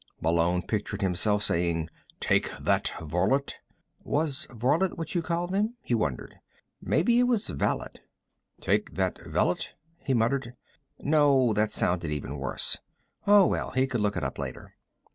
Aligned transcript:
Malone 0.19 0.63
pictured 0.63 1.03
himself 1.03 1.43
saying: 1.43 1.87
"Take 2.19 2.49
that, 2.57 2.91
varlet." 2.99 3.59
Was 4.03 4.47
varlet 4.49 4.97
what 4.97 5.13
you 5.13 5.21
called 5.21 5.51
them? 5.51 5.75
he 5.83 5.93
wondered. 5.93 6.39
Maybe 6.81 7.19
it 7.19 7.27
was 7.27 7.45
valet. 7.49 8.01
"Take 8.61 8.95
that, 8.95 9.23
valet," 9.27 9.59
he 9.99 10.15
muttered. 10.15 10.55
No, 10.97 11.53
that 11.53 11.71
sounded 11.71 12.09
even 12.09 12.39
worse. 12.39 12.79
Oh, 13.27 13.45
well, 13.45 13.69
he 13.69 13.85
could 13.85 14.01
look 14.01 14.17
it 14.17 14.23
up 14.23 14.39
later. 14.39 14.73